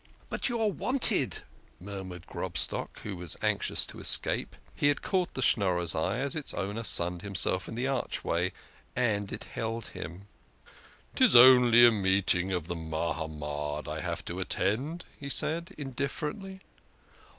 "But 0.31 0.49
you 0.49 0.59
are 0.59 0.67
wanted," 0.67 1.43
murmured 1.79 2.25
Grobstock, 2.25 3.01
who 3.03 3.15
was 3.15 3.37
anxious 3.43 3.85
to 3.85 3.99
escape. 3.99 4.55
He 4.73 4.87
had 4.87 5.03
caught 5.03 5.35
the 5.35 5.43
Schnorrer's 5.43 5.93
eye 5.93 6.17
as 6.17 6.35
its 6.35 6.55
owner 6.55 6.81
sunned 6.81 7.21
himself 7.21 7.69
in 7.69 7.75
the 7.75 7.87
archway, 7.87 8.51
and 8.95 9.31
it 9.31 9.43
held 9.43 9.89
him." 9.89 10.25
'Tis 11.15 11.35
only 11.35 11.85
a 11.85 11.91
meeting 11.91 12.51
of 12.51 12.65
the 12.65 12.75
Mahamad 12.75 13.87
I 13.87 14.01
have 14.01 14.25
to 14.25 14.39
attend," 14.39 15.05
he 15.19 15.29
said 15.29 15.75
indifferently. 15.77 16.61